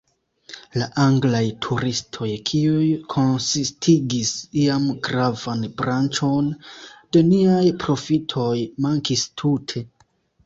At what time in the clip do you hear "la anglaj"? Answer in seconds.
0.81-1.41